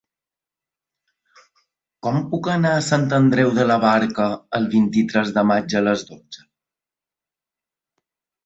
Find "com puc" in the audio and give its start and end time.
2.07-2.49